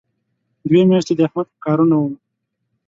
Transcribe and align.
دوې 0.69 0.81
میاشتې 0.89 1.13
د 1.15 1.19
احمد 1.27 1.47
په 1.51 1.57
کارونو 1.65 1.95
وم. 1.97 2.13